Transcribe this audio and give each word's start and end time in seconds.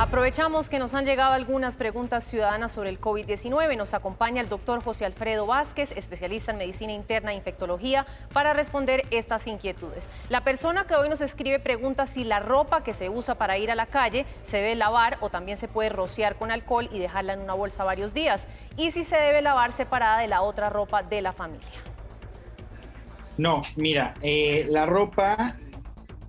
Aprovechamos 0.00 0.70
que 0.70 0.78
nos 0.78 0.94
han 0.94 1.04
llegado 1.04 1.34
algunas 1.34 1.76
preguntas 1.76 2.24
ciudadanas 2.24 2.72
sobre 2.72 2.88
el 2.88 2.98
COVID-19. 2.98 3.76
Nos 3.76 3.92
acompaña 3.92 4.40
el 4.40 4.48
doctor 4.48 4.82
José 4.82 5.04
Alfredo 5.04 5.44
Vázquez, 5.44 5.92
especialista 5.94 6.52
en 6.52 6.56
medicina 6.56 6.94
interna 6.94 7.32
e 7.32 7.34
infectología, 7.34 8.06
para 8.32 8.54
responder 8.54 9.02
estas 9.10 9.46
inquietudes. 9.46 10.08
La 10.30 10.42
persona 10.42 10.86
que 10.86 10.94
hoy 10.94 11.10
nos 11.10 11.20
escribe 11.20 11.58
pregunta 11.58 12.06
si 12.06 12.24
la 12.24 12.40
ropa 12.40 12.82
que 12.82 12.94
se 12.94 13.10
usa 13.10 13.34
para 13.34 13.58
ir 13.58 13.70
a 13.70 13.74
la 13.74 13.84
calle 13.84 14.24
se 14.42 14.56
debe 14.56 14.74
lavar 14.74 15.18
o 15.20 15.28
también 15.28 15.58
se 15.58 15.68
puede 15.68 15.90
rociar 15.90 16.36
con 16.36 16.50
alcohol 16.50 16.88
y 16.90 16.98
dejarla 16.98 17.34
en 17.34 17.40
una 17.40 17.52
bolsa 17.52 17.84
varios 17.84 18.14
días. 18.14 18.48
Y 18.78 18.92
si 18.92 19.04
se 19.04 19.16
debe 19.16 19.42
lavar 19.42 19.70
separada 19.72 20.20
de 20.20 20.28
la 20.28 20.40
otra 20.40 20.70
ropa 20.70 21.02
de 21.02 21.20
la 21.20 21.34
familia. 21.34 21.68
No, 23.36 23.60
mira, 23.76 24.14
eh, 24.22 24.64
la 24.66 24.86
ropa 24.86 25.58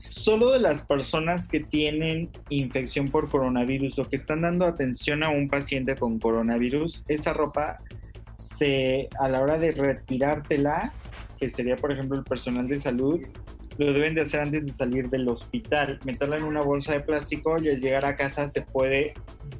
solo 0.04 0.52
de 0.52 0.60
las 0.60 0.86
personas 0.86 1.48
que 1.48 1.60
tienen 1.60 2.30
infección 2.50 3.10
por 3.10 3.30
coronavirus 3.30 4.00
o 4.00 4.04
que 4.04 4.16
están 4.16 4.42
dando 4.42 4.66
atención 4.66 5.24
a 5.24 5.30
un 5.30 5.48
paciente 5.48 5.96
con 5.96 6.20
coronavirus, 6.20 7.04
esa 7.08 7.34
ropa 7.34 7.80
se 8.38 9.08
a 9.20 9.30
la 9.30 9.42
hora 9.42 9.58
de 9.58 9.72
retirártela, 9.72 10.92
que 11.40 11.50
sería 11.50 11.76
por 11.76 11.92
ejemplo 11.92 12.18
el 12.18 12.24
personal 12.24 12.68
de 12.68 12.80
salud, 12.80 13.20
lo 13.78 13.94
deben 13.94 14.16
de 14.16 14.22
hacer 14.22 14.42
antes 14.42 14.66
de 14.66 14.74
salir 14.74 15.10
del 15.10 15.28
hospital, 15.30 16.00
meterla 16.04 16.38
en 16.38 16.44
una 16.44 16.62
bolsa 16.62 16.94
de 16.94 17.02
plástico 17.02 17.56
y 17.62 17.70
al 17.70 17.80
llegar 17.80 18.06
a 18.06 18.16
casa 18.16 18.48
se 18.48 18.62
puede 18.62 19.14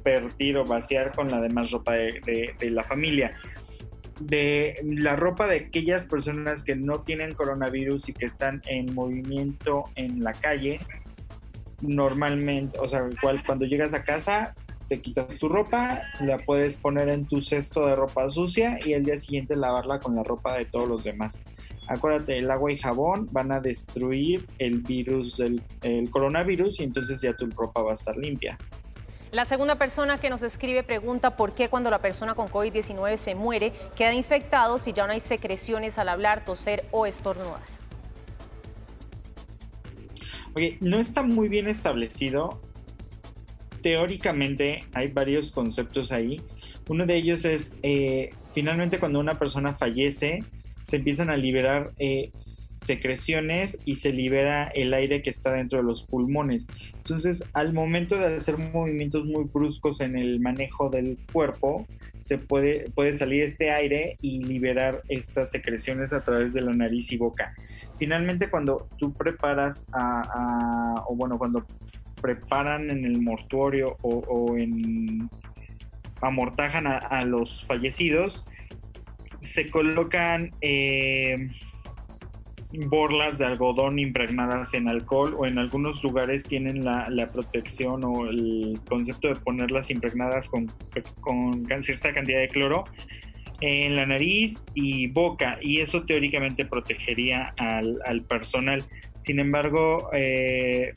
vertir 0.04 0.58
o 0.58 0.64
vaciar 0.64 1.12
con 1.12 1.30
la 1.30 1.40
demás 1.40 1.70
ropa 1.70 1.92
de, 1.92 2.54
de 2.58 2.70
la 2.70 2.84
familia 2.84 3.30
de 4.26 4.74
la 4.84 5.16
ropa 5.16 5.46
de 5.46 5.56
aquellas 5.56 6.06
personas 6.06 6.62
que 6.62 6.76
no 6.76 7.00
tienen 7.00 7.34
coronavirus 7.34 8.08
y 8.08 8.12
que 8.12 8.26
están 8.26 8.62
en 8.66 8.94
movimiento 8.94 9.84
en 9.94 10.20
la 10.20 10.32
calle, 10.32 10.80
normalmente, 11.80 12.78
o 12.78 12.88
sea, 12.88 13.08
igual 13.10 13.42
cuando 13.44 13.64
llegas 13.64 13.94
a 13.94 14.04
casa, 14.04 14.54
te 14.88 15.00
quitas 15.00 15.38
tu 15.38 15.48
ropa, 15.48 16.02
la 16.20 16.36
puedes 16.36 16.76
poner 16.76 17.08
en 17.08 17.26
tu 17.26 17.40
cesto 17.40 17.86
de 17.86 17.94
ropa 17.94 18.28
sucia 18.30 18.78
y 18.84 18.92
el 18.92 19.04
día 19.04 19.18
siguiente 19.18 19.56
lavarla 19.56 19.98
con 19.98 20.14
la 20.14 20.22
ropa 20.22 20.56
de 20.56 20.66
todos 20.66 20.88
los 20.88 21.04
demás. 21.04 21.40
Acuérdate, 21.88 22.38
el 22.38 22.50
agua 22.50 22.70
y 22.72 22.76
jabón 22.76 23.28
van 23.32 23.52
a 23.52 23.60
destruir 23.60 24.46
el 24.58 24.80
virus 24.82 25.38
del 25.38 25.60
el 25.82 26.10
coronavirus 26.10 26.78
y 26.80 26.84
entonces 26.84 27.20
ya 27.20 27.34
tu 27.34 27.46
ropa 27.50 27.82
va 27.82 27.90
a 27.92 27.94
estar 27.94 28.16
limpia. 28.16 28.56
La 29.32 29.46
segunda 29.46 29.76
persona 29.76 30.18
que 30.18 30.28
nos 30.28 30.42
escribe 30.42 30.82
pregunta 30.82 31.36
por 31.36 31.54
qué 31.54 31.70
cuando 31.70 31.90
la 31.90 32.00
persona 32.00 32.34
con 32.34 32.48
COVID-19 32.48 33.16
se 33.16 33.34
muere 33.34 33.72
queda 33.96 34.12
infectado 34.12 34.76
si 34.76 34.92
ya 34.92 35.06
no 35.06 35.14
hay 35.14 35.20
secreciones 35.20 35.96
al 35.96 36.10
hablar, 36.10 36.44
toser 36.44 36.84
o 36.90 37.06
estornudar. 37.06 37.62
No 40.82 41.00
está 41.00 41.22
muy 41.22 41.48
bien 41.48 41.66
establecido. 41.66 42.60
Teóricamente 43.82 44.84
hay 44.92 45.08
varios 45.08 45.50
conceptos 45.50 46.12
ahí. 46.12 46.36
Uno 46.90 47.06
de 47.06 47.16
ellos 47.16 47.46
es, 47.46 47.74
eh, 47.82 48.28
finalmente 48.52 48.98
cuando 48.98 49.18
una 49.18 49.38
persona 49.38 49.72
fallece, 49.72 50.40
se 50.84 50.96
empiezan 50.96 51.30
a 51.30 51.38
liberar 51.38 51.92
eh, 51.98 52.30
secreciones 52.82 53.78
y 53.84 53.96
se 53.96 54.12
libera 54.12 54.68
el 54.74 54.92
aire 54.94 55.22
que 55.22 55.30
está 55.30 55.52
dentro 55.52 55.78
de 55.78 55.84
los 55.84 56.04
pulmones. 56.04 56.68
Entonces, 56.96 57.44
al 57.52 57.72
momento 57.72 58.16
de 58.16 58.36
hacer 58.36 58.58
movimientos 58.58 59.24
muy 59.24 59.44
bruscos 59.44 60.00
en 60.00 60.16
el 60.16 60.40
manejo 60.40 60.90
del 60.90 61.18
cuerpo, 61.32 61.86
se 62.20 62.38
puede, 62.38 62.90
puede 62.90 63.12
salir 63.12 63.42
este 63.42 63.70
aire 63.70 64.16
y 64.22 64.42
liberar 64.44 65.02
estas 65.08 65.50
secreciones 65.50 66.12
a 66.12 66.22
través 66.22 66.54
de 66.54 66.60
la 66.60 66.72
nariz 66.72 67.10
y 67.12 67.16
boca. 67.16 67.54
Finalmente, 67.98 68.48
cuando 68.48 68.88
tú 68.98 69.12
preparas 69.12 69.86
a, 69.92 71.04
o 71.08 71.16
bueno, 71.16 71.38
cuando 71.38 71.66
preparan 72.20 72.90
en 72.90 73.04
el 73.04 73.20
mortuorio 73.20 73.96
o, 74.02 74.56
en 74.56 75.28
amortajan 76.20 76.86
a, 76.86 77.24
los 77.24 77.64
fallecidos, 77.64 78.46
se 79.40 79.68
colocan 79.68 80.52
eh, 80.60 81.48
borlas 82.86 83.38
de 83.38 83.44
algodón 83.44 83.98
impregnadas 83.98 84.74
en 84.74 84.88
alcohol 84.88 85.34
o 85.38 85.46
en 85.46 85.58
algunos 85.58 86.02
lugares 86.02 86.44
tienen 86.44 86.84
la, 86.84 87.28
protección 87.32 88.04
o 88.04 88.26
el 88.26 88.80
concepto 88.88 89.28
de 89.28 89.36
ponerlas 89.36 89.90
impregnadas 89.90 90.48
con, 90.48 90.72
con 91.20 91.66
cierta 91.82 92.12
cantidad 92.12 92.40
de 92.40 92.48
cloro 92.48 92.84
en 93.62 93.94
la 93.94 94.04
nariz 94.04 94.60
y 94.74 95.06
boca 95.06 95.58
y 95.62 95.80
eso 95.80 96.02
teóricamente 96.02 96.66
protegería 96.66 97.54
al, 97.58 98.22
personal. 98.28 98.84
Sin 99.20 99.38
embargo, 99.38 100.10
eh, 100.12 100.92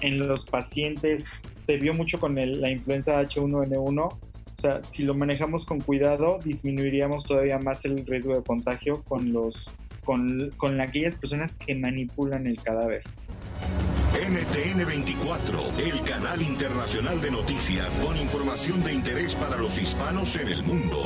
en 0.00 0.26
los 0.26 0.46
pacientes 0.46 1.24
se 1.50 1.76
vio 1.76 1.92
mucho 1.92 2.18
con 2.18 2.34
la 2.34 2.70
influenza 2.70 3.20
H1N1. 3.20 4.06
O 4.06 4.18
sea, 4.60 4.82
si 4.84 5.02
lo 5.02 5.14
manejamos 5.14 5.66
con 5.66 5.80
cuidado, 5.80 6.38
disminuiríamos 6.42 7.24
todavía 7.24 7.58
más 7.58 7.84
el 7.84 8.06
riesgo 8.06 8.34
de 8.34 8.42
contagio 8.42 9.02
con 9.04 9.30
los 9.32 9.70
con, 10.04 10.50
con 10.56 10.80
aquellas 10.80 11.14
personas 11.14 11.56
que 11.56 11.74
manipulan 11.74 12.46
el 12.46 12.60
cadáver. 12.60 13.02
NTN 14.12 14.86
24, 14.86 15.60
el 15.78 16.02
canal 16.02 16.42
internacional 16.42 17.20
de 17.20 17.30
noticias 17.30 17.98
con 18.00 18.16
información 18.16 18.82
de 18.84 18.92
interés 18.92 19.34
para 19.34 19.56
los 19.56 19.78
hispanos 19.78 20.36
en 20.36 20.48
el 20.48 20.62
mundo. 20.62 21.02